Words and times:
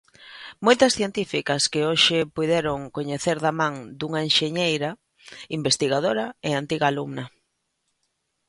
Moitas 0.65 0.95
científicas 0.99 1.63
que 1.71 1.81
hoxe 1.89 2.17
puideron 2.35 2.79
coñecer 2.97 3.37
da 3.45 3.51
man 3.59 3.73
dunha 3.99 4.21
enxeñeira, 4.27 4.91
investigadora 5.57 6.25
e 6.47 6.49
antiga 6.61 6.85
alumna. 6.89 7.25